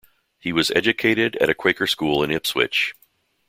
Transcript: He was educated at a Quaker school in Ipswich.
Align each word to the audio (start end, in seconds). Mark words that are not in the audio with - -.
He 0.39 0.51
was 0.51 0.71
educated 0.71 1.35
at 1.35 1.51
a 1.51 1.53
Quaker 1.53 1.85
school 1.85 2.23
in 2.23 2.31
Ipswich. 2.31 2.95